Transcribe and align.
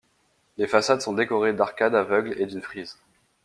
Les 0.57 0.65
façades 0.65 0.99
sont 1.01 1.13
décorées 1.13 1.53
d'arcades 1.53 1.93
aveugles 1.93 2.33
et 2.41 2.47
d'une 2.47 2.63
frise. 2.63 2.97